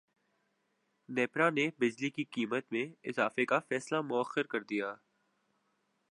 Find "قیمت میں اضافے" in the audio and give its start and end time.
2.31-3.45